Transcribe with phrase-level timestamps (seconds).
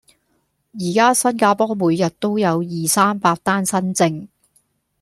[0.79, 4.27] 而家新加坡每日都有二、三百單新症